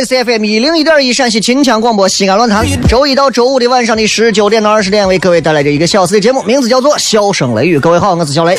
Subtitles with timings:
[0.00, 7.78] 位好，这里是 FM 一零一点一陕西秦腔广播西安论坛，周一到周五的晚上的十九点到二十点，为各位带来这一个小时的节目，名字叫做《笑声雷雨》。
[7.80, 8.56] 各位好，我是小雷。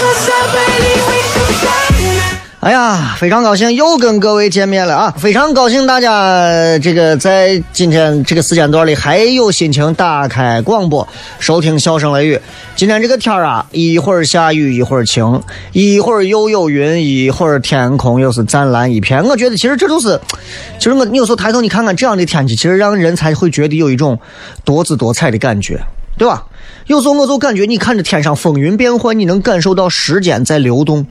[2.62, 5.16] 哎呀，非常高兴又跟各位见面了啊！
[5.18, 11.08] 非常高兴大家这个在今天这个时间段里还有心情打开广播
[11.40, 12.40] 收听笑声雷雨。
[12.76, 19.24] 今天这个天儿啊，一会儿下雨一会儿晴，一会儿又有云，一会儿天空又是湛蓝一片。
[19.26, 20.22] 我觉得其实这都是，
[20.78, 24.20] 其实我你有时候抬头你看看这样的天气，其实让人才会觉得有一种
[24.64, 25.80] 多姿多彩的感觉，
[26.16, 26.44] 对吧？
[26.86, 31.08] 有时候我就感觉你看着天上风云变幻，你能感受到时间在流动。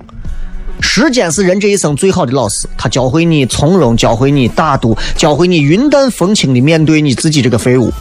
[0.80, 7.92] 时间是人这一生最好的老师，他教会你从容，教会你大度，教会你云淡风轻的面对你自己这个废物。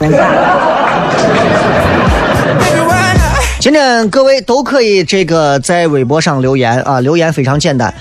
[3.60, 7.92] 今天各位都可以这个在微博上留言啊，留言非常简单。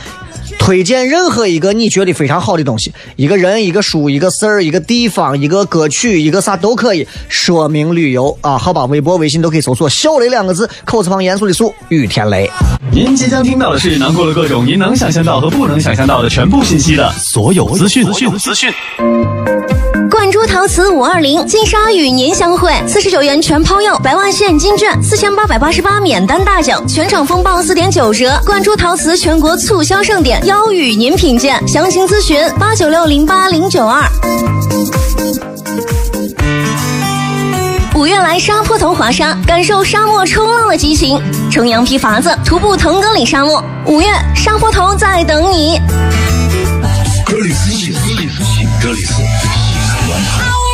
[0.60, 7.08] 推荐任何一个你觉得非常好的东西，一个人、一个书、一个事儿、一个地方、一个歌曲、一个啥都可以。
[7.28, 12.48] 说明旅游啊，好吧，微博、微信都可以搜索“小雷”两个字，口字旁严肃的肃，雨天雷。
[12.92, 18.06] 您即将听到的是囊括了各种您能想象到和不能想象到的全部信息的所有资讯。
[18.06, 18.72] 资讯资讯。
[20.10, 28.40] 冠珠陶瓷五二零金沙与您相会，四十九元全抛釉，百万现金券四千八百八十八免单大奖，全场风暴四点九折。
[28.46, 31.62] 冠珠陶瓷全国促销盛典，邀与您品鉴。
[31.68, 34.04] 详情咨询八九六零八零九二。
[37.96, 41.22] 五月来沙坡头滑沙，感受沙漠冲浪的激情。
[41.52, 45.80] 乘羊皮筏子徒步腾格里沙漠，五月沙坡头在等你。
[47.28, 48.96] 这里是西安，这里是西安论
[49.44, 49.59] 坛。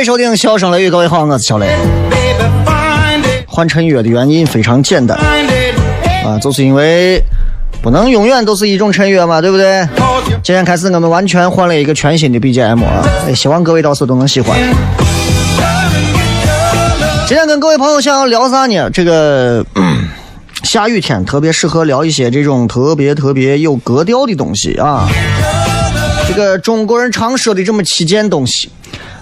[0.00, 1.68] 位收听《笑声雷雨》，各位好，我是小雷。
[3.46, 5.18] 换陈悦的原因非常简单
[6.24, 7.22] 啊，就是因为
[7.82, 9.86] 不能永远都是一种陈悦嘛，对不对？
[10.42, 13.04] 今天开始，我们完全换了一个全新的 BGM 啊，
[13.34, 14.58] 希望各位到时候都能喜欢。
[17.28, 18.88] 今天跟各位朋友想要聊啥呢？
[18.88, 19.62] 这个
[20.62, 25.06] 下雨天特别适合聊一些这种特别特别有格调的东西啊。
[26.26, 28.70] 这个中国人常说的这么七件东西，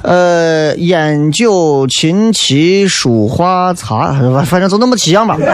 [0.08, 4.14] 呃，烟酒琴棋书画茶，
[4.46, 5.36] 反正就那么七样吧。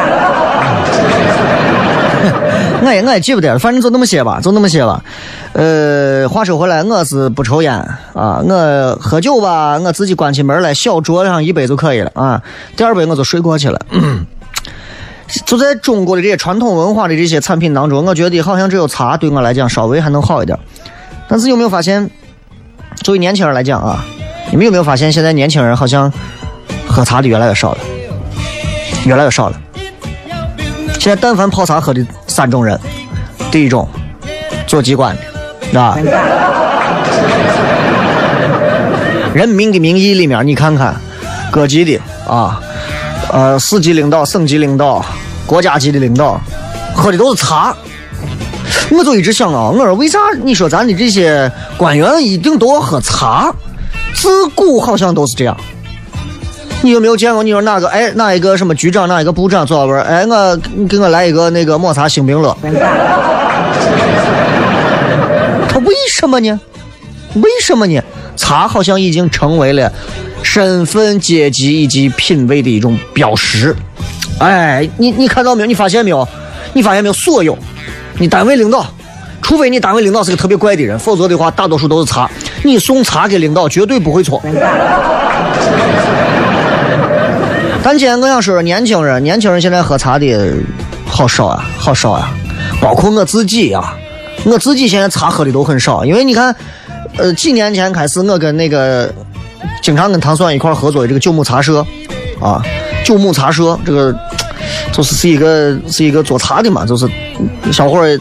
[2.84, 5.02] 我也我也记不得了，反正就那么些吧，就那么些吧。
[5.54, 7.74] 呃，话说回来，我是不抽烟
[8.12, 12.40] 啊，我喝酒吧，我自己关起门来小酌上一杯就可以了啊，
[12.76, 13.80] 第二杯我就睡过去了。
[15.44, 20.56] 就在中国的这些传统文化的这些产品当中，我觉得好像只有茶对我来讲稍微还能好一点。
[21.26, 22.08] 但是有没有发现，
[23.02, 24.04] 作为年轻人来讲啊，
[24.54, 26.12] 你们有没有发现现在年轻人好像
[26.86, 27.78] 喝茶的越来越少了，
[29.04, 29.60] 越来越少了。
[31.00, 32.78] 现在但凡泡茶喝的三种人，
[33.50, 33.88] 第一种
[34.64, 35.16] 做机关
[35.72, 35.98] 的，啊，
[39.34, 40.94] 人民的名义里面你看看，
[41.50, 42.62] 各级的啊，
[43.32, 45.04] 呃，市级领导、省级领导、
[45.46, 46.40] 国家级的领导，
[46.94, 47.74] 喝的都是茶。
[48.92, 53.52] 我就一直想啊，我说为啥你说咱的这些官员一定都要喝茶？
[54.14, 55.56] 自古好像都是这样。
[56.82, 57.42] 你有没有见过？
[57.42, 57.88] 你说哪个？
[57.88, 59.98] 哎，哪一个什么局长，哪一个部长坐那边？
[60.02, 60.56] 哎，我
[60.88, 62.56] 给我来一个那个抹茶星冰乐。
[65.68, 66.60] 他为什么呢？
[67.36, 68.00] 为什么呢？
[68.36, 69.90] 茶好像已经成为了
[70.42, 73.74] 身份、阶级以及品味的一种标识。
[74.38, 75.66] 哎，你你看到没有？
[75.66, 76.28] 你发现没有？
[76.74, 77.12] 你发现没有？
[77.14, 77.56] 所有。
[78.18, 78.86] 你单位领导，
[79.40, 82.30] 除非你单位领导是个特别怪的人，否则的话，大多数都是茶。
[82.64, 84.42] 你送茶给领导，绝对不会错。
[87.82, 90.52] 但今天我想说说年轻人，年轻人现在喝茶的
[91.06, 92.34] 好少啊，好少啊，
[92.80, 93.94] 包括我自己啊，
[94.44, 96.56] 我自己现在茶喝的都很少，因为你看，
[97.18, 99.12] 呃，几年前开始，我跟那个
[99.82, 101.86] 经常跟唐酸一块合作的这个九牧茶社，
[102.40, 102.62] 啊，
[103.04, 104.14] 九牧茶社这个。
[104.92, 107.06] 就是是一个是一个做茶的嘛，就是
[107.70, 108.18] 小伙儿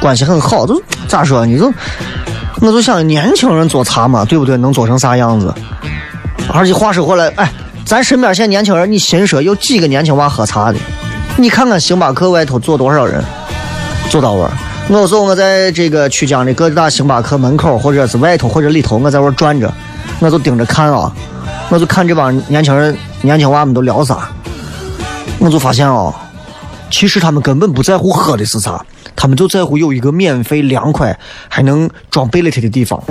[0.00, 1.44] 关系很好，就咋说？
[1.44, 1.70] 你就
[2.60, 4.56] 我就想年轻人做茶嘛，对不对？
[4.56, 5.54] 能做成啥样子？
[6.52, 7.52] 而且话说回来，哎，
[7.84, 10.78] 咱身边现在年轻人，你心说有几个年轻娃喝茶的？
[11.36, 13.22] 你看看星巴克外头坐多少人？
[14.10, 14.50] 坐到玩。
[14.88, 19.72] 我有时候我在这个曲江的各大星巴克门口，或者是外头或者里头，我在玩转着，
[20.18, 21.12] 我就盯着看啊，
[21.68, 24.28] 我就看这帮年轻人、年轻娃们都聊啥。
[25.38, 26.12] 我就发现哦，
[26.90, 31.16] 其实他们根本不在乎喝的是啥，他们就在乎有一个免费、凉快
[31.48, 33.02] 还能装贝勒特的地方。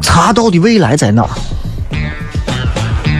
[0.00, 1.28] 茶道的未来在哪？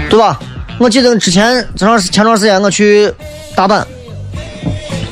[0.09, 0.39] 对吧？
[0.79, 3.13] 我记得之前这段前段时间我去
[3.57, 3.85] 大阪，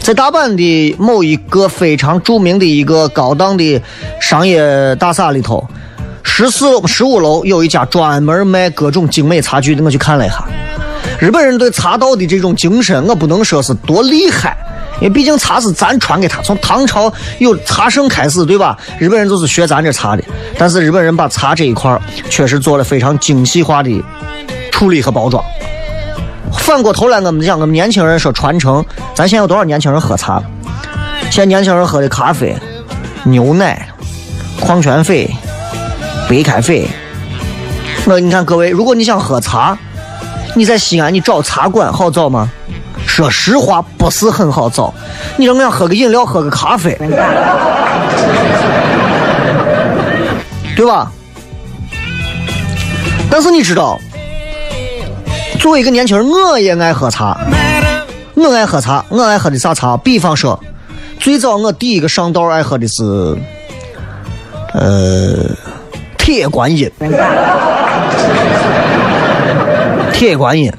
[0.00, 3.82] 在大阪的某一个非常著名的一个高档的
[4.20, 5.64] 商业大厦里头。
[6.22, 10.44] 十四楼、十五楼有一家专门卖各种精美茶具的，我去看了一下。
[11.22, 14.56] 日本人对茶道的这种精神，我不能说是多厉害，
[14.96, 18.76] 因为毕竟茶是咱传给他，从唐朝有茶圣开始，对吧？
[18.98, 20.24] 日本人就是学咱这茶的。
[20.58, 21.96] 但是日本人把茶这一块
[22.28, 24.04] 确实做了非常精细化的
[24.72, 25.40] 处理和包装。
[26.58, 30.42] 反过头来，我们讲，我们年轻人说传承，咱现在有多少年轻人喝茶？
[31.30, 32.56] 现在年轻人喝的咖啡、
[33.22, 33.88] 牛奶、
[34.60, 35.30] 矿泉水。
[36.28, 36.88] 白开水，
[38.06, 39.78] 那你看各位，如果你想喝茶，
[40.54, 42.48] 你在西安你找茶馆好找吗？
[43.06, 44.92] 说实话，不是很好找。
[45.36, 46.96] 你说我想喝个饮料，喝个咖啡，
[50.76, 51.10] 对吧？
[53.30, 53.98] 但是你知道，
[55.58, 57.36] 作为一个年轻人，我也爱喝茶，
[58.34, 59.96] 我爱喝茶，我爱喝的啥茶？
[59.96, 60.58] 比方说，
[61.18, 63.02] 最早我第一个上道爱喝的是，
[64.74, 65.50] 呃。
[66.24, 66.88] 铁观音，
[70.12, 70.72] 铁观音，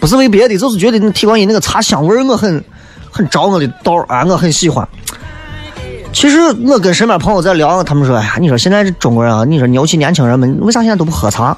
[0.00, 2.64] 不是为别的，就是觉得那铁观音那个茶香味儿，我很
[3.10, 3.94] 很着我的道。
[4.08, 4.86] 啊，我很喜欢。
[6.12, 11.56] 其实我跟身边朋友在聊，他们说：“哎呀，你说现在这中国人啊，你说尤其年轻人们，为啥现在都不喝茶？”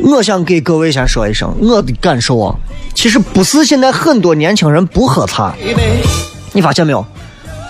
[0.00, 2.54] 我想给各位先说一声我的感受啊，
[2.94, 5.54] 其实不是现在很多年轻人不喝茶，
[6.52, 7.04] 你发现没有？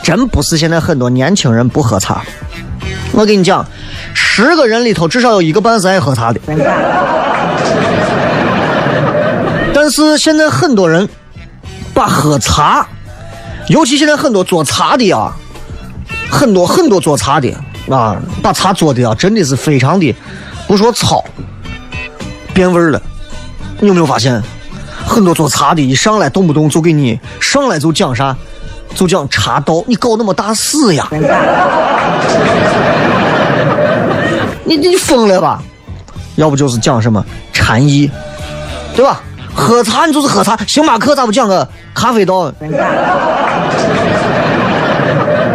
[0.02, 2.22] 真不是现在很多年轻人不喝茶。
[3.12, 3.66] 我跟你讲。
[4.14, 6.40] 十个人里头至少有一个半是爱喝茶的，
[9.82, 11.08] 但是现在很多人
[11.92, 12.86] 把喝茶，
[13.66, 15.32] 尤其现在很多做茶的啊，
[16.30, 17.52] 很多很多做茶的，
[17.90, 20.14] 啊，把茶做的啊，真的是非常的，
[20.68, 21.24] 不说糙，
[22.54, 23.02] 变味儿了。
[23.80, 24.40] 你有没有发现，
[25.04, 28.36] 很多做茶的一上来动不动就给你上来就讲啥，
[28.94, 31.08] 就讲茶道，你搞那么大事呀？
[34.64, 35.60] 你你疯了吧？
[36.36, 38.08] 要不就是讲什么禅意，
[38.94, 39.20] 对吧？
[39.54, 42.52] 喝茶你就是喝茶，星巴克咋不讲个咖啡道？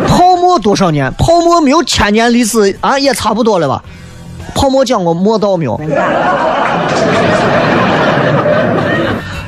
[0.08, 1.12] 泡沫多少年？
[1.18, 3.84] 泡沫没有千年历史啊，也差不多了吧？
[4.56, 5.80] 泡沫讲过墨道没有？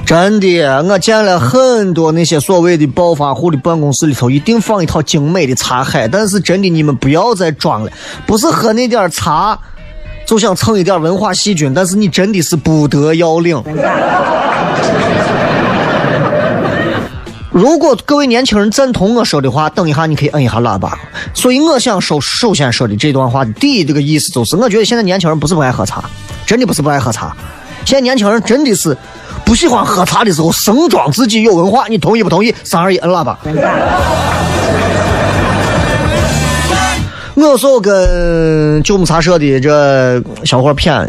[0.05, 6.07] 真的，我见了很多那些所谓的暴发户的办公室里头，一定放一套精美的茶海。
[6.07, 7.91] 但是真的，你们不要再装了，
[8.25, 9.57] 不是喝那点茶
[10.29, 13.59] 就想蹭一点文化细菌，但是你真的是不得要领。
[17.49, 20.95] 如果各位年轻人赞同我说的话，等一下你可以摁一下喇叭。
[21.33, 26.03] 所以我想说，首先说的这段话的第一这个意思就是，我觉得现在年轻人不是不爱喝茶，
[26.45, 27.35] 真的不是不爱喝茶，
[27.83, 28.95] 现在年轻人真的是。
[29.43, 32.53] 不喜欢喝茶的时候，盛装自己有文化，你同意不同意？
[32.63, 33.35] 三二一，摁喇叭。
[37.33, 37.91] 我说跟
[38.83, 41.07] 九牧茶社的这小伙谝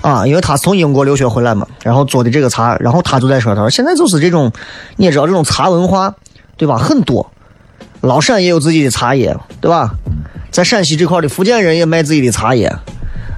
[0.00, 4.50] 啊，因为他从英国留学回来嘛，然后做的这个茶，然后他就在说，他说现在就是这种，
[4.96, 6.14] 你也知道这种茶文化，
[6.56, 6.76] 对吧？
[6.76, 7.30] 很多，
[8.00, 9.90] 老陕也有自己的茶叶，对吧？
[10.50, 12.72] 在陕西这块的福建人也卖自己的茶叶。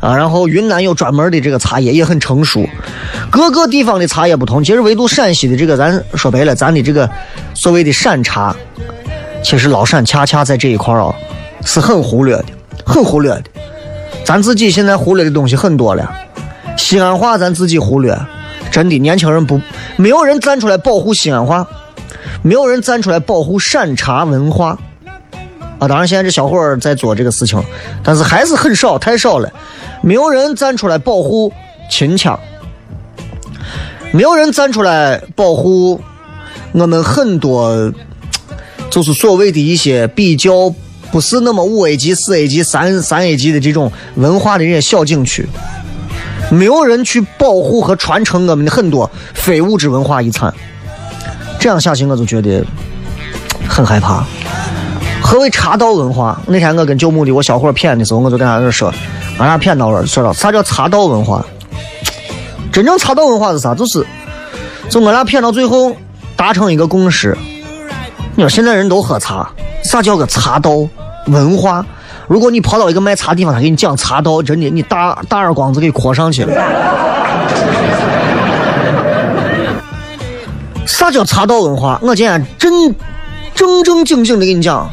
[0.00, 2.66] 啊，然后云南有专门的这个茶叶，也很成熟。
[3.30, 7.06] 各个地方的茶叶不同，其实唯独陕西的这个，咱说白了，咱的这个
[7.52, 8.56] 所谓的陕茶，
[9.42, 11.14] 其实老陕恰恰在这一块啊，
[11.66, 12.46] 是很忽略的，
[12.84, 13.44] 很忽略的。
[14.24, 16.10] 咱自己现在忽略的东西很多了。
[16.76, 18.18] 西安话咱自己忽略，
[18.70, 19.60] 真的，年轻人不，
[19.96, 21.66] 没有人站出来保护西安话，
[22.42, 24.78] 没有人站出来保护陕茶文化。
[25.78, 27.62] 啊，当然现在这小伙儿在做这个事情，
[28.02, 29.50] 但是还是很少，太少了。
[30.02, 31.52] 没有人站出来保护
[31.90, 32.38] 秦腔，
[34.12, 36.00] 没有人站出来保护
[36.72, 37.92] 我们很多，
[38.90, 40.74] 就是所谓的一些比较
[41.12, 45.48] 不是那么五 A 级、四 A 级、三三 A 级的这种文化的这些小景区，
[46.50, 50.52] 没有人去保护和传承我们的很多非物质文化遗产。
[51.58, 52.64] 这样下去，我就觉得
[53.68, 54.24] 很害怕。
[55.20, 56.40] 何为茶道文化？
[56.46, 58.92] 那天我跟九牧的我小伙谝的时候，我就跟他那说。
[59.38, 61.44] 俺俩骗到了，说了啥叫茶道文化？
[62.72, 63.74] 真正茶道文化是啥？
[63.74, 64.06] 就是，
[64.88, 65.94] 就我俩骗到最后
[66.36, 67.36] 达成一个共识。
[68.36, 69.50] 你说现在人都喝茶，
[69.82, 70.86] 啥叫个茶道
[71.26, 71.84] 文化？
[72.28, 76.54] 如果你跑到一个卖茶地方，他给你讲茶道，真的你大大耳光子给磕上去了。
[80.86, 81.98] 啥叫茶道文化？
[82.02, 82.94] 我今天真
[83.54, 84.90] 正正经经的跟你讲。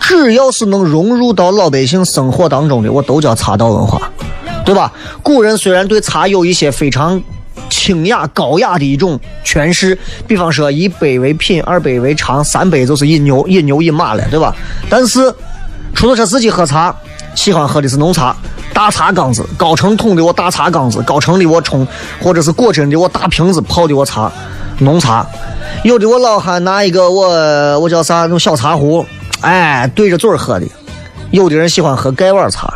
[0.00, 4.00] 只要是能融入到老百姓生活当中的，我都叫茶道文化，
[4.64, 4.92] 对吧？
[5.20, 7.20] 古人虽然对茶有一些非常
[7.86, 14.52] 清雅高雅的一种诠释，比方说一杯为品，二杯为常，三杯就是饮牛饮牛饮马了，对吧？
[14.90, 15.32] 但是
[15.94, 16.92] 出租车司机喝茶，
[17.36, 18.34] 喜欢喝的是浓茶，
[18.74, 21.86] 大茶缸子，高成桶的我大茶缸子，高成的我冲，
[22.20, 24.32] 或者是果真的我大瓶子泡的我茶，
[24.80, 25.24] 浓茶。
[25.84, 29.06] 有的我老汉拿一个我我叫啥那种小茶壶。
[29.42, 30.66] 哎，对着嘴喝的，
[31.30, 32.74] 有的人喜欢喝盖碗茶，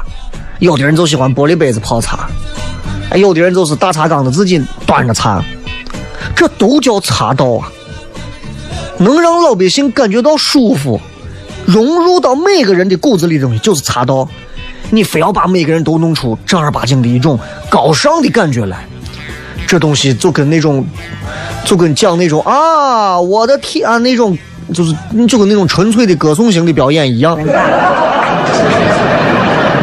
[0.61, 2.29] 有的人就喜欢玻璃杯子泡茶，
[3.11, 5.45] 哎，有的人就是大茶缸子自己端着茶，
[6.35, 7.71] 这都叫茶道啊！
[8.99, 11.01] 能让老百姓感觉到舒服，
[11.67, 14.29] 融入到每个人的骨子里的东西就是茶道。
[14.91, 17.39] 你非要把每个人都弄出正儿八经的一种
[17.69, 18.87] 高尚的感觉来，
[19.67, 20.85] 这东西就跟那种，
[21.65, 24.39] 就跟讲那种啊，我的天啊那种。
[24.73, 24.95] 就是
[25.27, 27.37] 就跟那种纯粹的歌颂型的表演一样，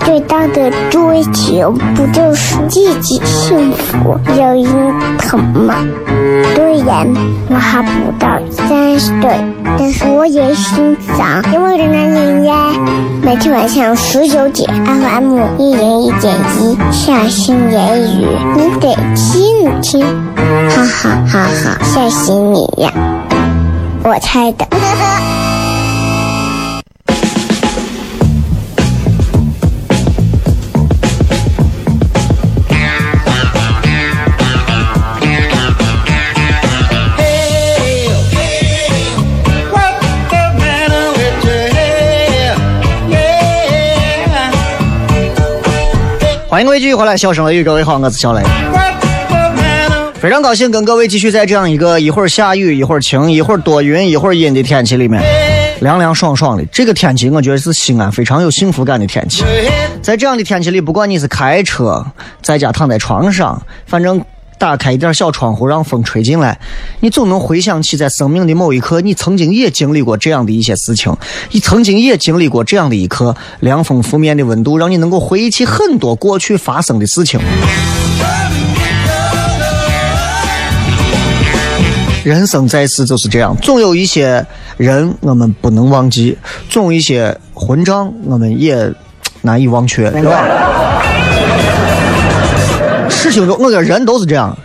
[0.00, 5.74] 最大的追求不就是自己幸福、有人疼吗？
[6.54, 7.06] 虽然
[7.48, 9.30] 我还不到三十岁，
[9.78, 12.54] 但是我也心脏因为的男人呀。
[13.22, 18.26] 每天晚上十九点，FM 一人一点一，下心言语，
[18.56, 20.00] 你得听听，
[20.70, 22.92] 哈哈哈哈，吓死你呀！
[24.02, 24.83] 我猜的。
[46.54, 48.40] 欢迎各位继续回来，笑声雷雨，各位好，我是小雷。
[50.14, 55.20] 非常高兴跟各位继续在这样一个一会儿下雨，一会儿晴，一会儿多云，一会儿阴的天气里面，
[55.80, 56.64] 凉凉爽爽的。
[56.66, 59.42] 这个天气我觉得是西安非常有幸福感的天气。
[60.00, 62.06] 在这样的天气里，不管你是开车，
[62.40, 64.24] 在家躺在床上，反正
[64.58, 66.58] 打开一点小窗户，让风吹进来，
[67.00, 71.14] 你总能回想起在生命的某一刻，你曾经也经历过这样的一些事情，
[71.50, 77.38] 你曾经也经历过这样的一刻，凉风拂面的温度，让你能够回忆起很多过去发生的事情。
[82.24, 84.46] 人生在世就是这样，总有一些
[84.78, 86.38] 人我们不能忘记，
[86.70, 88.90] 总有一些混账我们也
[89.42, 91.02] 难以忘却，是吧？
[93.34, 94.56] 事情中，我觉得人都是这样。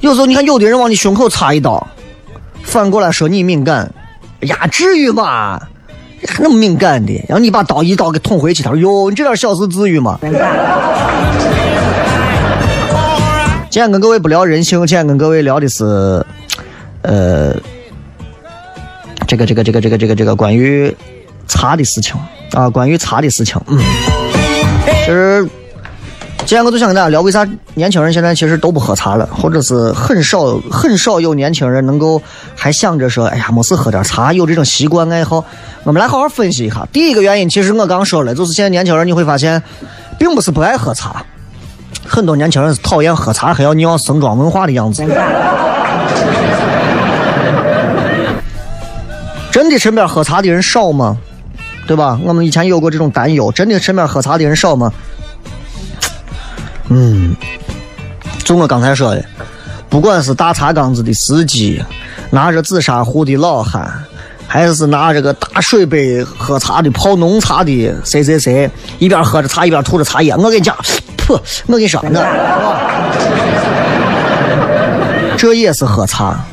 [0.00, 1.88] 有时候你看，有的人往你胸口插一刀，
[2.62, 3.90] 反过来说你敏感，
[4.42, 5.58] 哎呀，至于吗？
[6.38, 10.18] 那么敏感的，然后你把刀一刀给捅回去，他说：“哟，你这点小事至于吗？”
[13.70, 16.22] 今天跟各位不聊人性，今天跟各位聊的是。
[17.00, 17.56] 呃，
[19.26, 20.94] 这个这个这个这个这个这个关于
[21.48, 22.14] 茶的事情
[22.52, 23.80] 啊，关于茶的事情，嗯，
[25.06, 25.48] 就是
[26.52, 32.20] 今天我就想跟大家聊，为啥年轻人现在其实都不喝茶了，或者是很少很少有年轻人能够
[32.54, 35.42] 还想着说，哎呀，没事喝点茶，有这种习惯爱好。
[35.82, 36.86] 我们来好好分析一下。
[36.92, 39.62] 第一个原因，其实我刚说了，就是现在年轻人你会发现，
[40.18, 41.24] 并不是不爱喝茶，
[42.06, 45.02] 很多年轻人是讨厌喝茶，还要尿盛装文化的样子。
[49.50, 51.16] 真的身边喝茶的人少吗？
[51.86, 52.20] 对吧？
[52.22, 53.50] 我们以前有过这种担忧。
[53.52, 54.92] 真的身边喝茶的人少吗？
[56.94, 57.34] 嗯，
[58.44, 59.24] 就我刚才说的，
[59.88, 61.82] 不管是大茶缸子的司机，
[62.30, 63.90] 拿着紫砂壶的老汉，
[64.46, 70.76] 还是拿着个大水杯喝茶的泡浓茶的谁谁谁，一边喝着茶一边吐着茶叶，我跟你讲，
[71.16, 72.10] 噗，我跟你说，我
[75.38, 76.44] 这也是喝茶。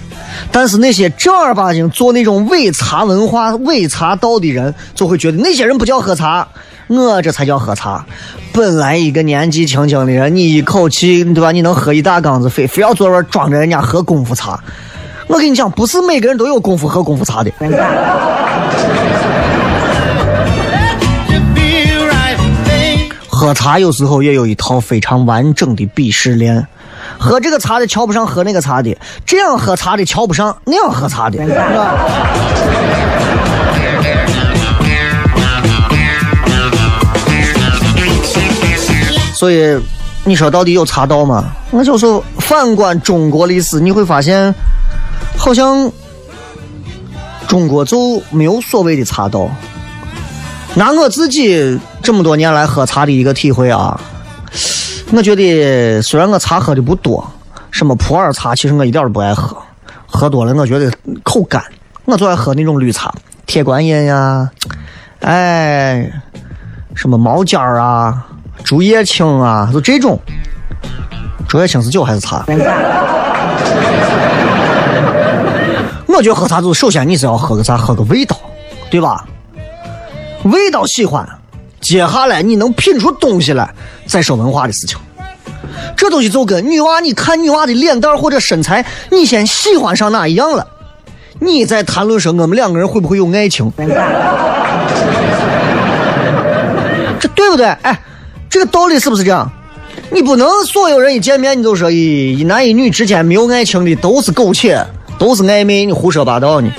[0.52, 6.48] 但是那些正儿八经做那种伪茶文化、伪茶道的人，就会觉得那些人不叫喝茶，
[6.88, 8.06] 我这才叫喝茶。
[8.52, 11.52] 本来一个年纪轻轻的人，你一口气对吧？
[11.52, 14.60] 你能喝一大缸子，非非要坐这装着人家喝功夫茶。
[15.28, 17.52] 我跟你讲，不是每个人都有功夫喝功夫茶的。
[23.30, 26.68] 喝茶有时候也有一套非常完整的鄙视链。
[27.18, 31.40] 喝这个茶的瞧不上喝那个茶的，这样喝茶的瞧不上那样喝茶的。
[39.34, 39.78] 所以
[40.26, 41.46] 你说到底有茶道吗？
[41.72, 44.54] 我就说反观中国历史，你会发现
[45.38, 45.90] 好像
[47.48, 49.50] 中国就没有所谓的茶道。
[50.76, 54.00] 拿我自己这么多年来喝茶的一个体会啊。
[55.12, 57.26] 我觉得虽然我茶喝的不多，
[57.72, 59.58] 什么普洱茶，其实我一点都不爱喝，
[60.06, 60.92] 喝多了我觉得
[61.24, 61.64] 口干。
[62.06, 63.14] 我就爱喝那种绿茶，
[63.46, 64.50] 铁观音呀，
[65.22, 66.12] 哎，
[66.94, 68.26] 什么毛尖儿啊，
[68.64, 70.20] 竹叶青啊，就这种。
[71.48, 72.46] 竹叶青是酒还是茶？
[76.08, 78.38] 我觉得喝茶就首先你是要喝个啥，喝个味道，
[78.92, 79.26] 对吧？
[80.44, 81.28] 味道喜欢。
[81.80, 83.74] 接下来你能品出东西来，
[84.10, 84.98] 再说文化的事情。
[85.96, 90.68] 这东西就跟女娃，你看女娃的脸蛋或者身材，你先喜欢上哪一样了，
[91.40, 93.72] 你再谈论说我们两个人会不会有爱情，
[97.20, 97.68] 这对不对？
[97.68, 97.98] 哎，
[98.50, 99.50] 这个道理是不是这样？
[100.12, 104.84] 你不能所有人一见面你就说一一男一女之间没有爱情的都是苟且。
[105.20, 106.72] 都是暧昧，你胡说八道呢。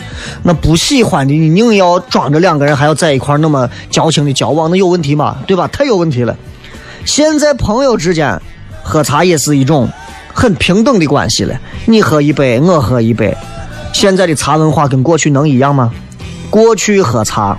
[0.44, 5.36] 那不喜欢的，你硬要装着两个人还要在一块那么矫情的交往，那有问题吗？
[5.46, 5.68] 对吧？
[5.70, 6.34] 太有问题了。
[7.04, 8.40] 现在朋友之间
[8.82, 9.88] 喝茶也是一种
[10.32, 13.36] 很平等的关系了，你喝一杯，我喝一杯。
[13.92, 15.92] 现在的茶文化跟过去能一样吗？
[16.48, 17.56] 过去喝茶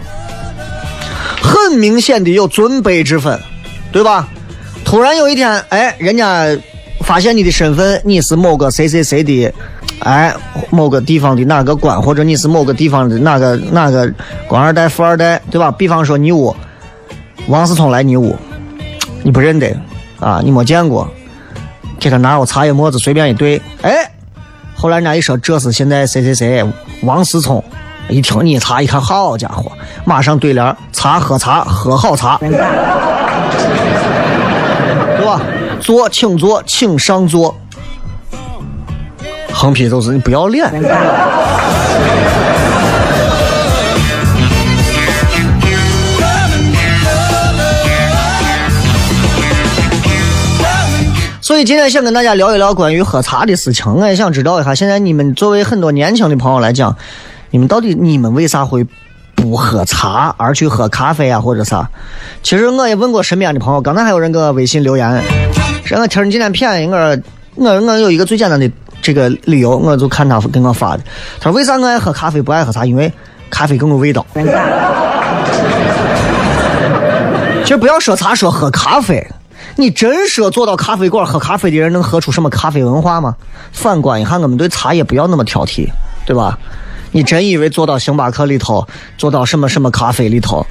[1.42, 3.40] 很明显的有尊卑之分，
[3.92, 4.28] 对吧？
[4.84, 6.46] 突然有一天，哎，人家
[7.02, 9.54] 发现你的身份，你是某个谁谁谁的，
[10.00, 10.34] 哎，
[10.70, 14.12] 某个地方的哪个官，或者你是某个地方的哪个哪个
[14.48, 15.72] 官二代、富二代，对吧？
[15.72, 16.56] 比方说你屋
[17.48, 18.36] 王思聪来你屋，
[19.24, 19.76] 你不认得
[20.20, 21.08] 啊，你没见过，
[22.00, 24.12] 给他拿我茶叶沫子随便一兑，哎，
[24.76, 26.66] 后来人家一说这是现在谁谁谁
[27.04, 27.64] 王思聪，
[28.10, 29.72] 一听你茶一看，好家伙，
[30.06, 32.38] 马上对联茶喝茶喝好茶。
[32.38, 32.50] 对
[35.26, 35.40] 吧？
[35.80, 37.56] 坐，请坐，请上座。
[39.54, 40.72] 横批就是你不要脸。
[51.52, 53.94] 所以今天想跟大家聊一聊关于喝茶的事情。
[53.94, 56.96] 我也想知道一下，现在你们作为很多年轻的朋友来讲，
[57.50, 58.88] 你们到底你们为啥会
[59.36, 61.90] 不喝茶而去喝咖啡啊，或者啥？
[62.42, 65.22] 其实我也问过身边的朋友，刚才还有人给我微信留言，
[65.84, 67.22] 说我听你今天便宜，我说
[67.56, 71.04] 我我有一个最简单的这个理由，我就看他给我发的，
[71.42, 72.86] 他说为啥我爱喝咖啡不爱喝茶？
[72.86, 73.12] 因为
[73.50, 74.26] 咖啡更有味道。
[77.64, 79.22] 其实不要说茶，说喝咖啡。
[79.76, 83.36] 你真说坐到咖啡馆喝咖啡的人能喝出什么咖啡文化吗？
[83.72, 85.88] 反观一下，我们对茶叶不要那么挑剔，
[86.26, 86.58] 对吧？
[87.12, 90.66] 你真以为坐到星巴克里头，坐到什么什么咖啡里头，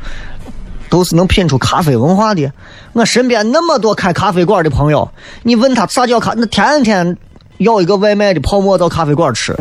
[0.88, 2.50] 都是能品出咖啡文化的？
[2.92, 5.10] 我身边那么多开咖啡馆的朋友，
[5.42, 6.34] 你问他啥叫咖？
[6.36, 7.16] 那天天
[7.58, 9.54] 要一个外卖的泡沫到咖啡馆吃，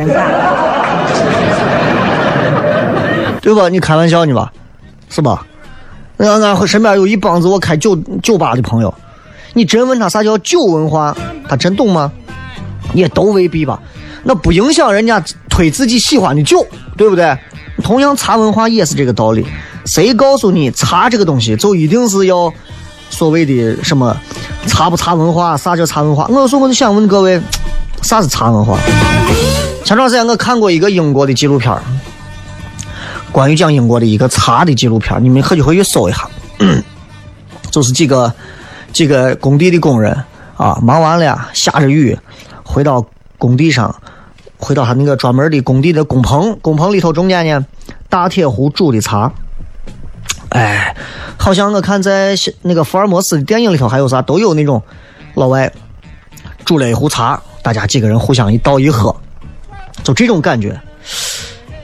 [3.42, 3.68] 对吧？
[3.70, 4.52] 你开玩笑呢吧？
[5.10, 5.46] 是吧？
[6.18, 8.94] 俺俺身边有一帮子我开酒酒吧的朋友。
[9.54, 11.16] 你真问他啥叫酒文化，
[11.48, 12.12] 他真懂吗？
[12.94, 13.80] 也都未必吧。
[14.24, 16.66] 那不影响人家推自己喜欢的酒，
[16.98, 17.38] 对不对？
[17.84, 19.46] 同样茶文化也是这个道理。
[19.86, 22.52] 谁告诉你茶这个东西就一定是要
[23.10, 24.16] 所谓的什么
[24.66, 25.56] 茶不茶文化？
[25.56, 26.26] 啥叫茶文化？
[26.30, 27.40] 我有时候我就想问各位，
[28.02, 28.78] 啥是茶文化？
[29.86, 31.76] 前段时间我看过一个英国的纪录片
[33.32, 36.28] 关于讲英国的一个茶的纪录片你们可以回去搜一下，
[37.72, 38.34] 就是几个。
[38.92, 40.16] 几个工地的工人
[40.58, 42.18] 啊，忙完了，下着雨，
[42.64, 43.06] 回到
[43.38, 43.94] 工地上，
[44.58, 47.66] 回到他那个专门的工地的工棚，工棚里头中间呢，
[48.10, 49.32] 大铁壶煮的茶。
[50.50, 50.96] 哎，
[51.38, 54.82] 好像我看在那个福尔摩斯的电影里头还有啥，都有那种
[55.36, 55.72] 老外
[56.66, 59.16] 煮了一壶茶，大家几个人互相一倒一喝，
[60.04, 60.80] 就这种感觉。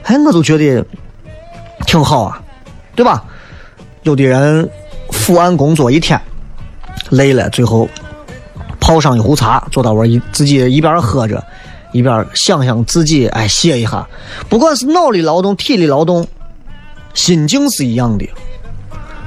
[0.02, 0.84] 哎，我就觉得
[1.86, 2.42] 挺好啊，
[2.94, 3.24] 对吧？
[4.02, 4.68] 有的人
[5.10, 6.20] 伏案工作一天。
[7.10, 7.88] 累了，最后
[8.80, 11.42] 泡上一壶茶，坐到我一自己一边喝着，
[11.92, 14.06] 一边想想自己，哎，歇一下。
[14.48, 16.26] 不管是脑力劳动、体力劳动，
[17.14, 18.28] 心境是一样的。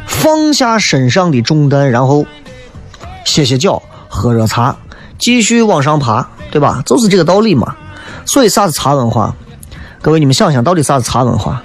[0.06, 2.26] 放下身上的重担，然后
[3.26, 4.76] 歇歇脚，喝热茶，
[5.18, 6.84] 继续往上爬，对吧？
[6.86, 7.76] 就是这个道理嘛。
[8.26, 9.36] 所以啥是茶文化？
[10.02, 11.64] 各位，你们想想到底啥是茶文化？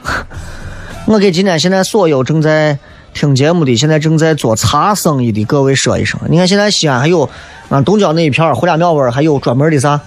[1.06, 2.78] 我给今天现在所有正在。
[3.14, 7.30] 听节目的，现在正在做茶生意的各位说一声，你看现在西安还有
[7.68, 10.00] 啊东郊那一片胡家庙味还有专门的啥？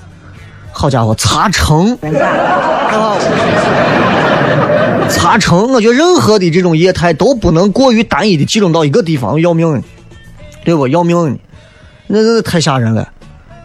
[0.73, 1.97] 好家伙，茶城，
[5.09, 9.81] 茶城，我觉得任何的这种业态都不能过于单一的集中到一个地方，要命，
[10.65, 10.87] 对不？
[10.89, 11.39] 要命，
[12.07, 13.07] 那那太吓人了，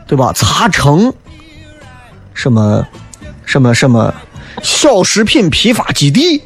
[0.07, 0.33] 对吧？
[0.33, 1.13] 茶城，
[2.33, 2.87] 什么
[3.45, 4.15] 什么什么
[4.63, 6.43] 小食品批发基地，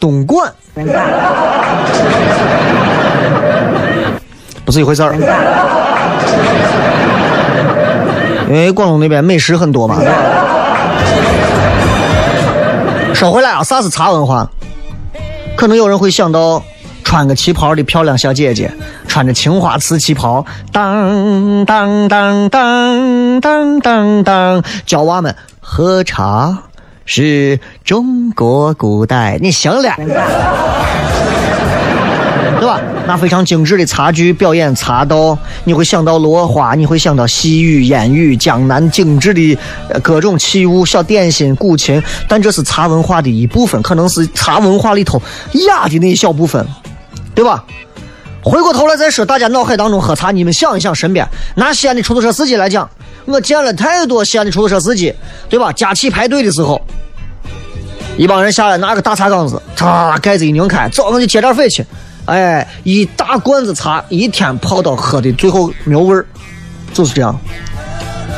[0.00, 0.52] 东莞。
[4.64, 5.14] 不是一回事儿，
[8.48, 9.96] 因为广东那边美食很多嘛。
[13.14, 14.46] 说回来啊，啥是茶文化？
[15.56, 16.62] 可能有人会想到
[17.02, 18.70] 穿个旗袍的漂亮小姐姐，
[19.08, 26.56] 穿着青花瓷旗袍，当当当当当当当，教娃们喝茶。
[27.10, 29.94] 是中国古代，你行了，
[32.60, 32.78] 对吧？
[33.06, 39.56] 那非常精致的茶具表演茶道，你会想到落花，你会想到细雨烟雨，江南精致的
[40.02, 42.02] 各种器物、小点心、古琴。
[42.28, 45.22] 但这是茶文化的一部分，可能是茶文化里头
[45.66, 46.66] 雅的那一小部分，
[47.34, 47.64] 对吧？
[48.42, 52.90] 回过头来再说，大家脑海当中喝茶，你们想一想，身边拿西安的出租车司机来讲。
[53.28, 55.14] 我见了太多西安的出租车司机，
[55.50, 55.70] 对吧？
[55.72, 56.80] 加气排队的时候，
[58.16, 61.84] 一帮人下来拿个大茶缸子，嚓，盖子一拧开，走，我就接点费去。
[62.24, 66.24] 哎，一大罐子茶，一天泡到喝的最后没有味儿，
[66.94, 67.38] 就是这样。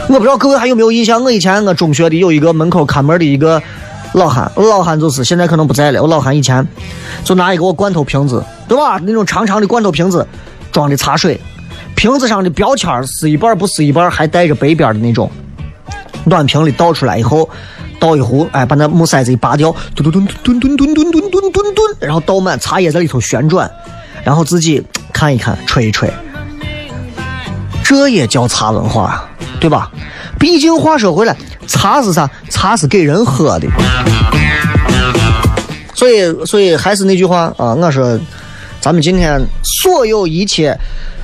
[0.09, 1.22] 我不知道各位还有没有印象？
[1.22, 3.62] 我以前我中学的有一个门口看门的一个
[4.14, 6.03] 老汉，老汉就是现在可能不在了。
[6.03, 6.66] 我老汉以前
[7.22, 8.98] 就拿一个我罐头瓶子，对吧？
[9.05, 10.26] 那种长长的罐头瓶子
[10.72, 11.40] 装的茶水，
[12.01, 15.31] 瓶子上的标签撕一半不撕一半，还带着白边的那种。
[16.25, 17.47] 暖瓶里倒出来以后，
[17.99, 23.71] 倒一壶，哎，把那木塞子一拔掉，吨吨吨吨吨吨吨吨吨吨吨，然后倒满，茶叶在里头旋转，
[24.25, 24.83] 然后自己
[25.13, 26.11] 看一看，吹一吹，
[27.85, 29.29] 这也叫茶文化，
[29.61, 29.91] 对吧？
[30.39, 31.37] 毕竟话说回来，
[31.67, 32.31] 茶是啥？
[32.49, 33.69] 茶是给人喝的。
[35.95, 38.19] 所以，所以还是那句话啊，我说，
[38.81, 40.75] 咱们今天所有一切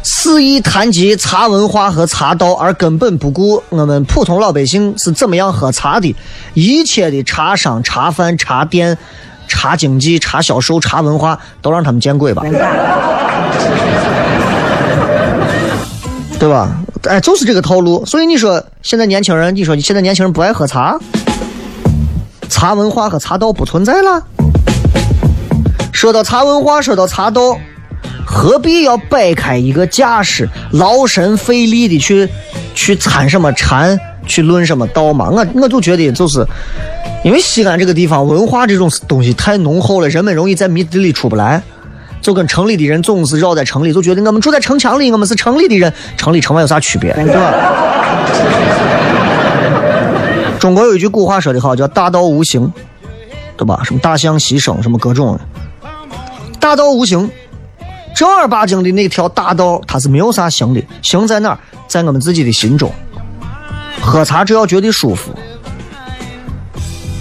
[0.09, 6.15] 肆意谈及茶文化和茶道，而根本不顾我们普通老百姓是怎么样喝茶的，
[6.55, 8.97] 一切的茶商、茶贩、茶店、
[9.49, 12.45] 茶经济、茶销售、茶文化，都让他们见鬼吧，
[16.39, 16.71] 对吧？
[17.09, 18.07] 哎，就是这个套路。
[18.07, 20.97] 所以你说现在年轻人，你说你现在年轻人不爱喝茶，
[22.49, 24.23] 茶文化和茶道不存在了。
[25.91, 27.59] 说到茶文化，说到茶道，
[28.27, 32.29] 何必要摆开一个架势，劳神费力的去
[32.75, 35.31] 去参什么禅，去论什么道嘛？
[35.31, 36.45] 我我就觉得就是，
[37.25, 41.63] 因为西安这个地方文化这种东西太浓厚了，人们容易在迷子里出不来。
[42.21, 47.55] 就跟城里的人总是绕在城里，就觉得我们住在城墙里，我们是城里的人，城里城外有啥区别， 对吧？
[50.59, 52.73] 中国有一句古话说得好，叫“大道无形”，
[53.57, 53.81] 对吧？
[53.85, 55.39] 什么大象牺牲，什么各种。
[56.59, 57.31] 大道无形，
[58.17, 60.83] 正儿八经的那条大道，它是没有啥形的。
[61.03, 61.59] 形在哪儿？
[61.87, 62.91] 在我们自己的心中。
[64.01, 65.33] 喝茶只要觉得舒服，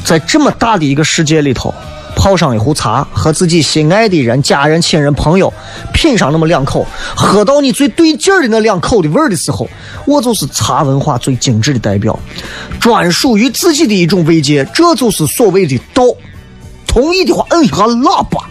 [0.06, 1.74] 在这么大的一个世界里头。
[2.16, 5.52] 泡上一壶茶，和自己心爱的人、家人、亲人、朋友
[5.94, 9.68] 品上那么两口，喝到你最对劲儿的那两口的味儿的时候，
[10.06, 12.18] 我就是茶文化最精致的代表，
[12.80, 16.04] 专属于自己的一种慰藉，这就是所谓的道。
[16.88, 18.50] 同意的话，摁一下喇叭。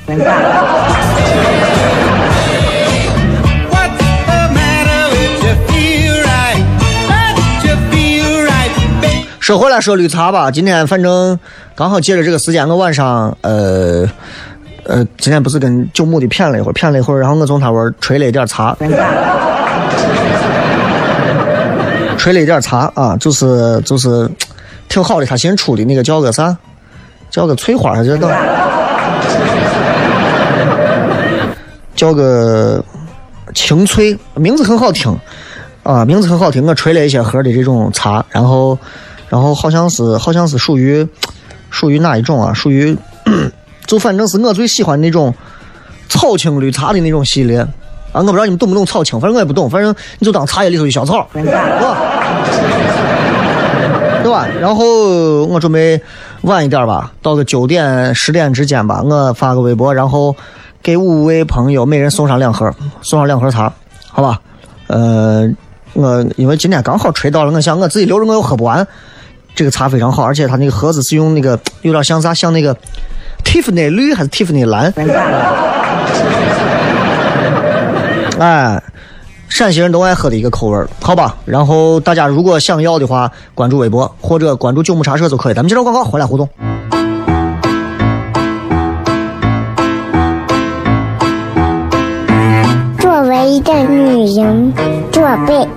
[9.45, 11.39] 说回来说绿茶吧，今天反正
[11.75, 14.09] 刚好借着这个时间，我晚上呃
[14.85, 18.75] 呃，今天不是跟九牧的谝了一会儿，谝了一会儿，然后我从他那儿 吹了一点茶，
[22.17, 24.27] 吹了一点茶啊，就是就是
[24.89, 26.57] 挺好的，他新出的那个叫个啥，
[27.29, 28.31] 叫个翠花还是叫
[31.95, 32.83] 叫个
[33.53, 35.15] 青翠，名字很好听
[35.83, 38.79] 啊，名字很好听，我吹了一些盒的这种茶，然后。
[39.35, 41.05] 然后好像是好像是属于
[41.69, 42.55] 属于哪一种啊？
[42.55, 42.97] 属于
[43.85, 45.35] 就反正是我最喜欢那种
[46.09, 47.69] 草青绿茶的那种系列啊！
[48.13, 51.51] 我不知道你们懂不懂草青，反正我也不懂，反正你就当茶叶里头的小草，对吧？
[54.23, 54.47] 对吧？
[54.61, 56.01] 然后我准备
[56.43, 60.37] 晚一点吧，到个九点十点之间吧，我发个微博，然后
[60.81, 63.73] 给五位朋友每人送上两盒，送上两盒茶，
[64.07, 64.41] 好吧？
[64.87, 65.51] 呃，
[65.95, 68.87] 我因为今天刚好吹到了，我想我自己留着我又喝不完。
[69.55, 72.77] 这个茶非常好，而且它那个盒子是用那个有点像啥，像那个
[73.45, 74.93] Tiffany 绿还是 Tiffany 蓝？
[78.41, 78.83] 哎，
[79.49, 81.37] 陕西人都爱喝的一个口味好吧？
[81.45, 85.55] 然后大家如果想要的话，关注微博或者关注九牧茶社就可以。
[85.55, 86.49] 咱们接着广告回来互动。
[92.99, 94.73] 作为一个女人，
[95.13, 95.69] 做背。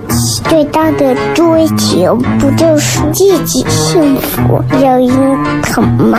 [0.44, 6.18] 最大的追求不就是自己幸福、有人疼吗？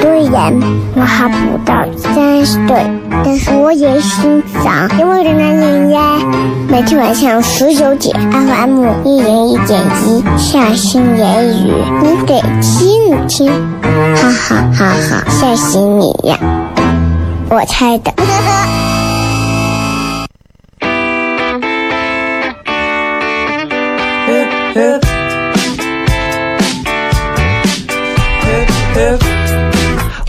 [0.00, 0.52] 虽然
[0.94, 2.86] 我还不到三十岁，
[3.24, 6.18] 但是我也心脏因为的男人呀。
[6.68, 11.72] 每天晚上十九点，FM 一人一点一，下心言语，
[12.02, 13.50] 你得听听，
[13.82, 16.38] 哈哈哈哈，吓死你呀！
[17.50, 18.12] 我猜的。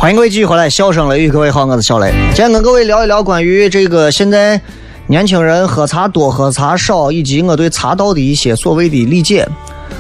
[0.02, 2.12] 欢迎各位继续回来，笑声雷雨，各位好，我是小雷。
[2.34, 4.60] 今天跟各位聊一聊关于这个现在
[5.06, 9.48] 年轻人喝茶多喝茶少，以及我对茶道的一些所谓的理解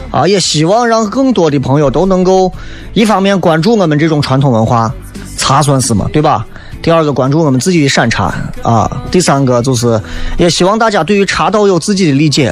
[0.09, 2.51] 啊，也希望让更多的朋友都能够
[2.93, 4.91] 一方面关注我们这种传统文化，
[5.37, 6.47] 茶算是嘛，对吧？
[6.81, 8.33] 第二个关注我们自己的山茶
[8.63, 10.01] 啊，第三个就是
[10.39, 12.51] 也希望大家对于茶道有自己的理解。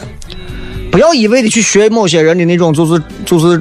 [0.92, 3.60] 不要一味的去学某些人的那种，就是就是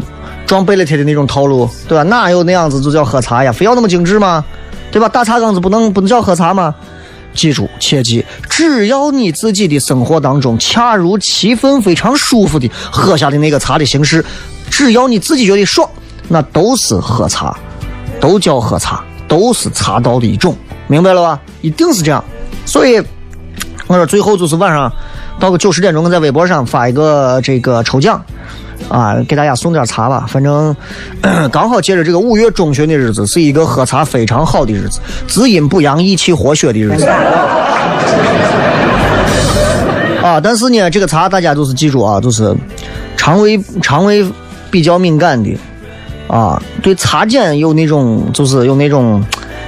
[0.48, 2.02] 装贝勒贴的那种套路，对吧？
[2.04, 3.52] 哪有那样子就叫喝茶呀？
[3.52, 4.42] 非要那么精致吗？
[4.90, 5.06] 对吧？
[5.06, 6.74] 大茶缸子不能不能叫喝茶吗？
[7.34, 14.24] 记住，切记，只要你自己的生活当中恰如其分、非常舒服的喝下的那个茶的形式，
[14.70, 15.88] 只要你自己觉得爽，
[16.28, 17.54] 那都是喝茶。
[18.18, 20.56] 都叫喝茶，都是茶道的一种，
[20.88, 21.40] 明白了吧？
[21.60, 22.24] 一定是这样。
[22.64, 22.98] 所以
[23.86, 24.90] 我说最后就是晚上
[25.38, 28.20] 到个九十点钟，在微博上发一个这个抽奖。
[28.88, 30.74] 啊，给大家送点茶吧，反正
[31.52, 37.04] 刚好借着这个五月中旬的日子，是一个喝茶非常好的日子，滋阴补阳、益气活血的日子。
[40.22, 42.56] 啊，但是呢，这个茶大家都是记住啊，就是
[43.16, 44.26] 肠胃肠胃
[44.70, 45.54] 比较敏感的
[46.26, 49.22] 啊，对茶碱有那种就是有那种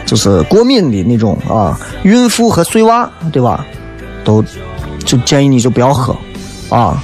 [0.06, 3.66] 就是过敏的那种啊，孕妇和碎娃对吧？
[4.24, 4.42] 都
[5.04, 6.16] 就建议你就不要喝
[6.70, 7.02] 啊，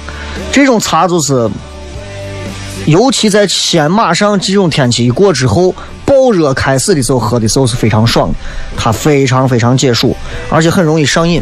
[0.51, 1.47] 这种茶就是。
[2.87, 8.35] 尤其在西安，马上这种天气一过之后，暴热开始的时候，喝的时候是非常爽的，
[8.77, 10.15] 它非常非常解暑，
[10.49, 11.41] 而且很容易上瘾，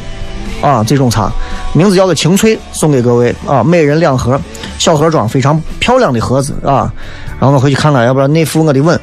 [0.60, 1.32] 啊，这种茶
[1.74, 3.34] 名字叫做清脆，送给各位。
[3.48, 4.42] 啊，每人两盒，
[4.80, 6.56] 小盒装，非常漂亮的盒子。
[6.66, 6.92] 啊，
[7.40, 9.00] 然后我回去看看，要不然内附我的吻。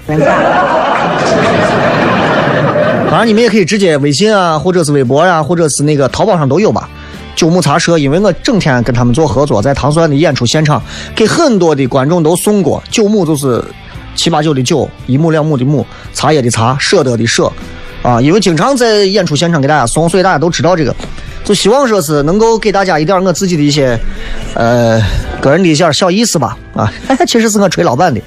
[3.08, 6.88] 当然你们也可以直接微信啊，或者是微博啊，或者是那个淘宝上都有吧。
[7.42, 10.80] 九牧茶社，因为我整天跟他们做合作，在唐山的演出现场，
[11.12, 12.80] 给很多的观众都送过。
[12.88, 13.60] 九牧就是
[14.14, 17.50] 七八九的九，一亩两亩的亩，茶叶的茶，舍得的舍，
[18.00, 20.94] 啊，因为经常在演出现场给大家送，所以大家都知道这个。
[21.42, 23.98] 就希望说是能够给大家一点我自己的一些，
[24.54, 25.02] 呃，
[25.40, 26.88] 个人的一些小意思吧，啊，
[27.26, 28.20] 其实是我吹老板的。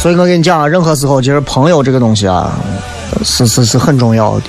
[0.00, 2.58] 所以我跟你讲啊，任何时候其实朋友这个东西啊，
[3.22, 4.44] 是是是很重要的。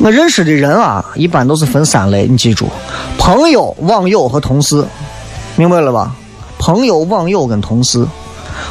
[0.00, 2.68] 我认识的人啊，一般都是分三类，你记住：
[3.16, 4.84] 朋友、网友和同事，
[5.56, 6.14] 明白了吧？
[6.58, 8.06] 朋友、网友跟同事，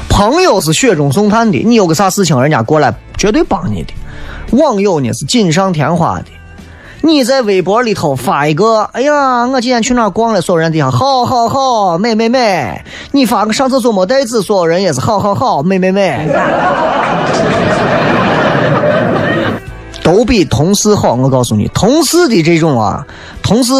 [0.09, 3.91] 朋友是雪中送炭的，你有个啥事情，人家过来绝对帮你的；
[4.55, 6.25] 网友呢是锦上添花的。
[7.03, 12.79] 你在微博里头发一个，哎呀，我今天去哪逛了，所有人底下好好好，美美美。
[13.11, 16.29] 你发个上厕所没带纸，所有人也是好好好，美美美。
[20.03, 23.05] 都比同事好，我告诉你，同事的这种啊，
[23.41, 23.73] 同事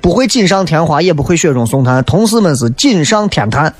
[0.00, 3.72] 不会锦上添花，也不会雪中送炭，同事们是锦上添炭。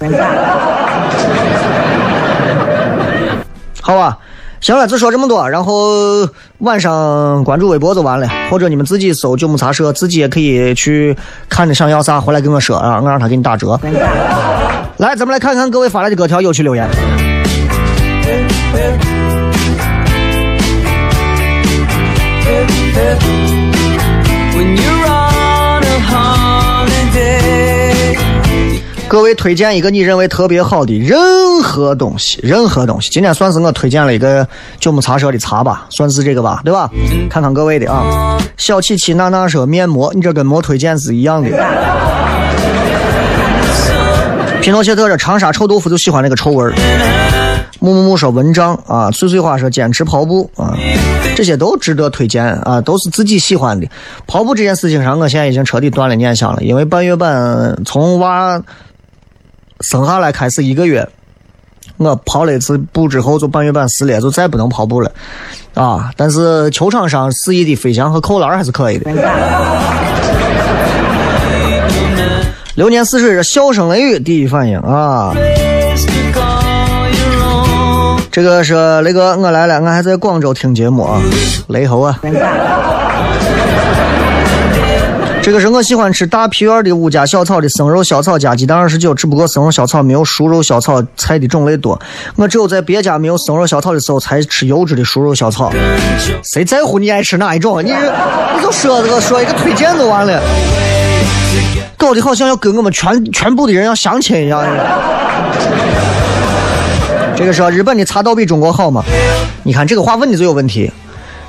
[3.80, 4.16] 好吧。
[4.66, 5.48] 行了，就说这么多。
[5.48, 11.16] 然后晚上关注微博就完了，或者你们自己搜“九牧茶社”，自己也可以去
[11.48, 13.78] 看着想要啥，回来跟我说啊，我让他给你打折。
[14.96, 16.90] 来，咱们来看看各位发来的各条有趣留言。
[29.08, 33.08] 各位推荐一个你认为特别好的任何东西，任何东西。
[33.08, 34.46] 今天算是我推荐了一个
[34.80, 36.90] 九牧茶社的茶吧，算是这个吧，对吧？
[37.30, 38.36] 看看各位的啊。
[38.56, 41.48] 小七七娜娜说面膜，你这跟没推荐是一样的。
[44.60, 46.74] 皮诺切特说长沙臭豆腐就喜欢那个臭味儿。
[47.78, 50.76] 木木木说蚊帐啊，碎碎花说坚持跑步啊，
[51.36, 53.86] 这些都值得推荐啊，都是自己喜欢的。
[54.26, 58.60] 跑步这件事情上，我现在已经彻底断了念想了，因为半月板从娃。
[59.80, 61.08] 生下来开始一个月，
[61.96, 65.10] 我跑了一次步之后就半月板撕裂，就再不能跑步了，
[65.74, 66.10] 啊！
[66.16, 69.10] 但是球场上肆意的飞翔和扣篮还是可以的。
[72.74, 75.34] 流年似水，笑声雷雨，第一反应啊！
[78.30, 81.20] 这个是雷哥，我来了，我还在广州听节目啊，
[81.68, 82.18] 雷猴啊。
[85.46, 91.96] 这个是我喜欢吃大皮院的五家小炒的生肉小炒加鸡蛋二十九，只不过生肉小炒没有熟肉小炒菜的种类多。
[92.34, 95.70] 我只有在别家没有生肉小炒的时候才吃优质的熟肉小炒。
[96.42, 97.80] 谁在乎你爱吃哪一种？
[97.80, 100.42] 你你就说这个说一个推荐就完了，
[101.96, 104.66] 搞得好像要跟我们全全部的人要相亲一样。
[107.36, 109.04] 这个说日本的茶道比中国好吗？
[109.62, 110.90] 你看这个话问的就有问题。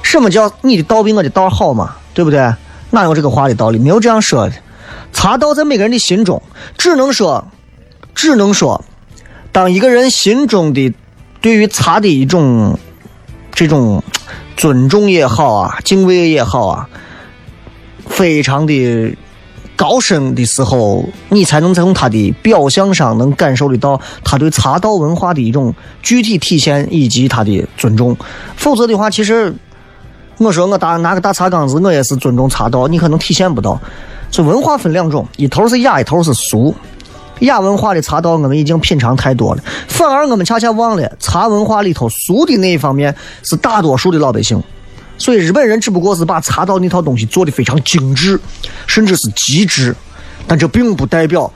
[0.04, 1.95] 什么叫你的道比我的道好嘛？
[2.14, 2.54] 对不对？
[2.92, 3.78] 哪有这个话的道理？
[3.78, 4.54] 没有这样说的。
[5.14, 6.42] 茶道在每个人的心中，
[6.78, 7.46] 只能说，
[8.14, 8.84] 只能说，
[9.52, 10.94] 当一个人心中的
[11.42, 12.78] 对于茶的一种
[13.52, 14.04] 这种
[14.56, 16.90] 尊重也好啊，敬畏也好啊，
[18.08, 19.16] 非常的
[19.76, 28.16] 高深的时候，你才能从他的表象上能感受得到他对茶道文化的一种具体体现以及他的尊重。
[28.56, 29.54] 否则的话，其实。
[30.38, 33.80] 我说我大拿个大茶缸子，我也是尊重茶道，你可能体现不到。
[34.30, 36.76] 这文化分两种，一头是雅，一头是俗。
[37.40, 44.62] 雅文化的茶道我们已经品尝太多了，反而我们恰恰忘了茶文化里头俗的那一方面是大多数的老百姓
[45.20, 48.40] 所以日本人只不过是把茶道那套东西做的非常精致，
[48.88, 49.96] 甚至是极致，
[50.48, 51.52] 但这并不代表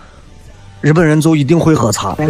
[0.82, 2.16] 日本人就一定会喝茶。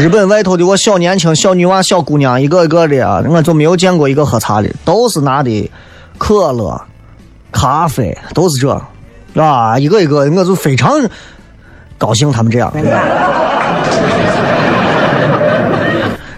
[0.00, 5.70] 日本外头的我小年轻、小女娃、小姑娘，一个一个的啊，我就没有见过一个喝茶的，都是拿的
[6.16, 6.80] 可乐、
[7.52, 8.82] 咖啡，都是这，
[9.34, 10.90] 啊，一个一个，我就非常
[11.98, 12.72] 高兴他们这样。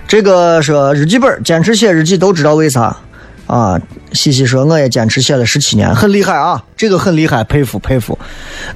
[0.08, 2.96] 这个说日记本，坚持写日记都知道为啥
[3.46, 3.80] 啊？
[4.12, 8.18] 西西说我也坚持写了十七年，很厉害啊，这个很厉害，佩服佩服。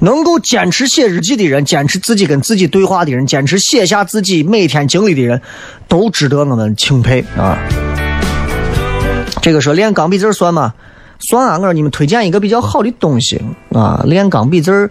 [0.00, 5.40] 能够坚持写日记的人，坚持自己跟自己对话的人，坚持写下自己每天经历的人，
[5.88, 7.58] 都值得我们钦佩啊。
[9.42, 10.74] 这个说练钢笔字算吗？
[11.18, 13.40] 算啊，我说你们推荐一个比较好的东西
[13.72, 14.90] 啊，练钢笔字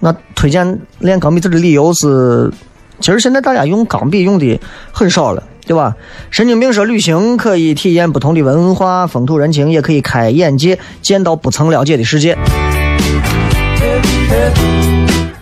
[0.00, 2.52] 那推荐练钢笔字的理由是，
[3.00, 4.60] 其实现在大家用钢笔用的
[4.92, 5.42] 很少了。
[5.66, 5.96] 对吧？
[6.30, 12.36] 神经病说旅行可以体验不同的文化风土人情，也可以开眼界，见到不曾了解的世界。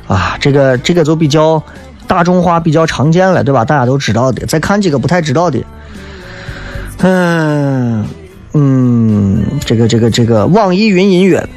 [0.07, 1.63] 啊，这个这个就比较
[2.07, 3.65] 大众化，比较常见了，对吧？
[3.65, 4.47] 大家都知道的。
[4.47, 5.59] 再看几个不太知道的，
[6.99, 8.07] 嗯
[8.53, 11.49] 嗯，这个这个这个网易云音乐。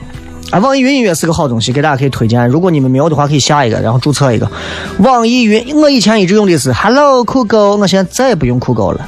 [0.60, 2.48] 网易云音乐是个好东西，给大家可以推荐。
[2.48, 4.50] 如果你们没有的话，可以下一个，然后注册一个。
[5.00, 9.06] 网易云，我以前一直用的是 Hello 酷狗，我现在再也不用酷狗了。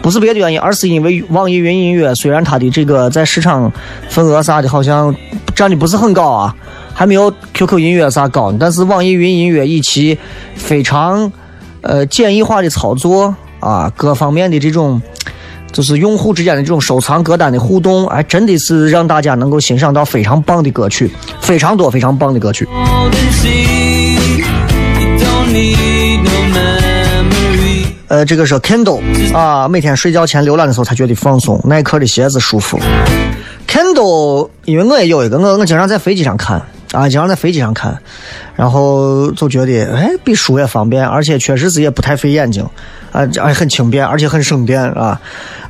[0.00, 3.70] 不是别的原因，而是因为网易云音乐虽然它的这个在市场
[4.08, 5.14] 份额啥的，好像
[5.54, 6.54] 占的不是很高啊，
[6.94, 10.16] 还没有 QQ 音乐啥高，但是网易云音乐以其
[10.54, 11.30] 非常
[11.82, 15.02] 呃简易化的操作啊，各方面的这种。
[15.72, 21.10] 就是用户之间的这种收藏歌单的互动，哎，真的是让大家能够欣赏到非常棒的歌曲，
[21.40, 22.66] 非常多非常棒的歌曲。
[28.08, 29.00] 呃，这个是 Kindle
[29.34, 31.60] 啊，每天睡觉前浏览的时候才觉得放松。
[31.64, 32.78] 耐克的鞋子舒服。
[33.66, 36.62] Kindle，因为我也有一个，我我经常在飞机上看
[36.96, 38.00] 啊，经常在飞机上看，
[38.54, 42.66] 然后就觉得哎，比书也方便，而且确实是也不太费眼睛。
[43.12, 45.20] 啊，而且很轻便，而且很省电啊！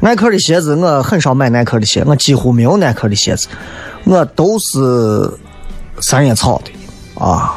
[0.00, 3.48] 耐克的鞋子我很少买耐克的鞋，我几乎没有耐克的鞋子，
[4.04, 5.28] 我都是
[6.00, 6.70] 三叶草的
[7.24, 7.54] 啊！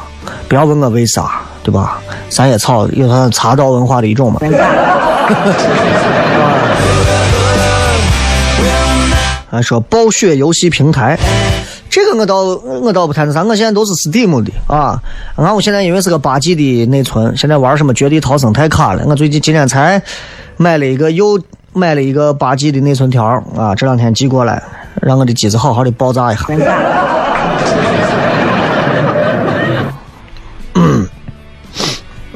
[0.48, 2.00] 不要问我为啥，对吧？
[2.28, 4.40] 三叶草有它茶道文化的一种嘛。
[9.50, 11.18] 啊，说暴雪游戏平台。
[11.90, 12.44] 这个我倒
[12.80, 14.96] 我倒不谈那啥，我现在都是 Steam 的啊。
[15.36, 19.02] 然后我现在因为是个八 G 的内存，现在玩什么绝地逃生太卡了。
[19.06, 20.00] 我最近今天才
[20.56, 21.38] 买了一个又
[21.72, 23.24] 买了一个八 G 的内存条
[23.56, 24.62] 啊，这两天寄过来，
[25.02, 26.46] 让我的机子好好的爆炸一下。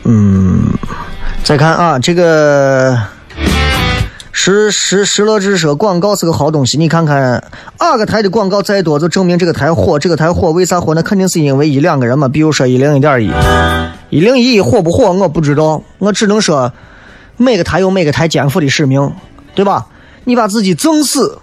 [0.02, 0.68] 嗯，
[1.44, 2.98] 再看啊，这个。
[4.37, 7.43] 石石石乐志说：“广告是个好东西，你看看
[7.78, 9.97] 哪个台的广告再多，就证明这个台火。
[9.97, 10.93] 这个台火，为啥火？
[10.93, 12.28] 那肯定是因为一两个人嘛。
[12.28, 13.30] 比如说一零一点一，
[14.11, 16.70] 一零一火不火我不知道，我只能说
[17.37, 19.09] 每个台有每个台肩负的使命，
[19.55, 19.87] 对吧？
[20.24, 21.39] 你把自己整死，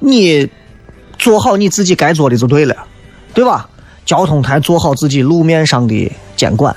[0.00, 0.50] 你
[1.20, 2.74] 做好你自己该做的就对了，
[3.32, 3.68] 对吧？
[4.04, 6.74] 交通台做好自己路面上的监管，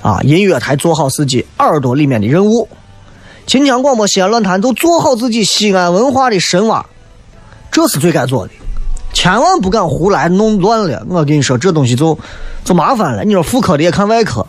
[0.00, 2.68] 啊，音乐台做好自己耳朵里面的任务。”
[3.50, 6.86] 秦腔广播西安论坛都做好自己西安文化的深挖，
[7.72, 8.52] 这是最该做的，
[9.12, 11.04] 千万不敢胡来弄乱了。
[11.08, 12.16] 我跟你说，这东西就
[12.62, 13.24] 就麻烦了。
[13.24, 14.46] 你说妇科的也看外科。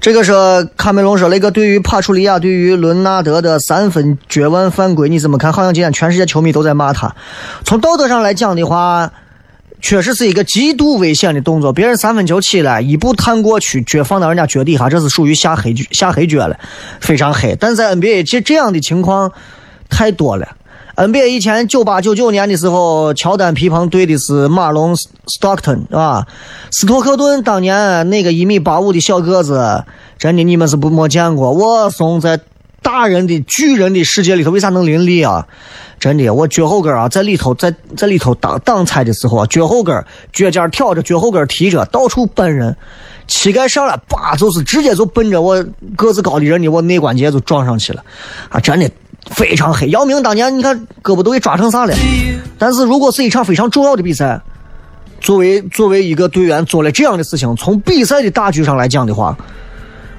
[0.00, 5.52] 这个说卡梅隆说那个对于帕楚利亚对于伦纳德的三分绝望犯规，你怎么看？
[5.52, 7.14] 好像今天全世界球迷都在骂他。
[7.64, 9.12] 从道德上来讲的话。
[9.82, 16.56] 确实是一个极度危险的动作，别人三分球起来，一步探过去，脚放到人家脚底下，这是属于下黑下黑脚了，
[17.00, 17.56] 非常黑。
[17.58, 19.32] 但在 NBA 这这样的情况
[19.90, 20.56] 太多了。
[20.94, 25.08] NBA 以前九八九九年的时候，乔丹皮蓬对的是马龙斯
[25.40, 26.26] 托克顿，啊，
[26.70, 29.84] 斯托克顿当年那个一米八五的小个子，
[30.18, 31.50] 真的你们是不没见过。
[31.50, 32.38] 我送在
[32.82, 35.46] 大人的巨人的世界里头，为啥能凌厉啊？
[36.00, 42.76] 真的，我脚后跟啊，在里头，在在里头挡挡拆的时候啊，脚后跟脚尖挑着，脚后跟提着，到处奔人，
[43.28, 45.64] 膝盖上来，叭，就是直接就奔着我
[45.94, 48.02] 个子高的人的我内关节就撞上去了，
[48.48, 48.90] 啊，真的
[49.30, 49.90] 非常黑。
[49.90, 51.94] 姚明当年你看胳膊都给抓成啥了？
[52.58, 54.40] 但是如果是一场非常重要的比赛，
[55.20, 59.38] 作为作为一个队员做了这样的事情，从比赛的大局上来讲的话，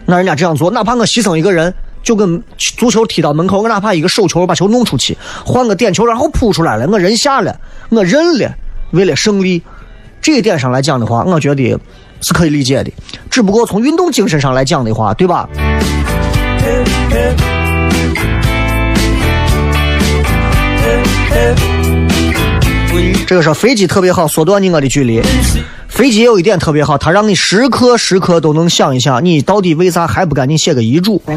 [0.05, 1.73] 那人家这样做，哪怕我牺牲一个人。
[2.03, 8.53] 就跟足球踢到门口，我哪怕一个手球把球弄出去，换个点球然后扑出来了，我人下了，我认了，
[8.91, 9.63] 为了胜利，
[10.21, 11.79] 这一点上来讲的话，我觉得
[12.21, 12.91] 是可以理解的。
[13.31, 15.49] 只不过从运动精神上来讲的话，对吧？
[23.25, 25.19] 这个说飞机特别好，缩短你我的距离。
[25.93, 31.21] 飞机有一点特别好，它让你时刻时刻都能想一想，你到底为啥还不赶紧写个遗嘱？
[31.27, 31.35] 害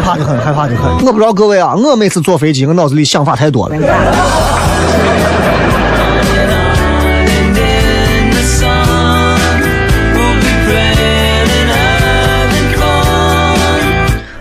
[0.00, 1.06] 怕的很，害怕的很。
[1.06, 3.76] 我不知道各位啊，我每次坐飞机，我脑子里想法太多了。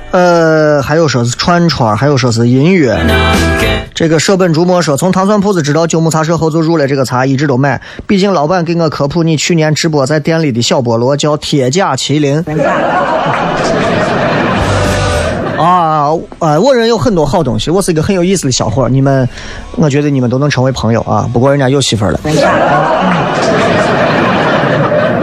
[0.10, 2.98] 呃，还有说是串串，还有说是音乐。
[3.96, 7.82] 这个舍本逐末说，从糖蒜铺子知道九牧茶社后就入了这个茶，一直都买。
[8.06, 12.44] 毕竟老板给我科普，你去年直播在店里的小菠萝叫铁甲麒麟。
[15.58, 19.26] 啊，呃，我人有很多好东西，我是一个很有意思的小伙你们，
[19.78, 21.30] 我觉得你们都能成为朋友啊。
[21.32, 22.20] 不过人家有媳妇了。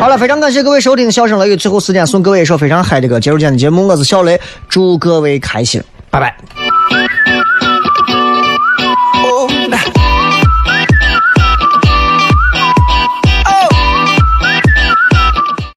[0.01, 3.87] 好了，非常感谢各位收听《笑声雷雨》，最后时间送各位一首非常嗨的歌，结束今天的节目。
[3.87, 6.35] 我是小雷，祝各位开心，拜拜。